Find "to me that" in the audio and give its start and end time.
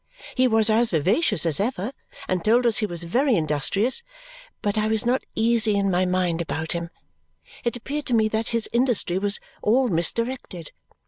8.07-8.47